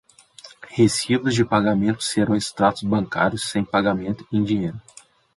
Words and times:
Recibos 0.69 1.35
de 1.35 1.45
pagamento 1.45 2.01
serão 2.03 2.35
extratos 2.35 2.81
bancários 2.81 3.43
sem 3.51 3.63
pagamento 3.63 4.27
em 4.33 4.43
dinheiro. 4.43 4.81